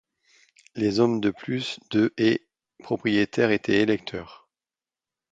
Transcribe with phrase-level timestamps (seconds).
[0.73, 2.43] Les hommes de plus de et
[2.79, 4.49] propriétaires étaient électeurs.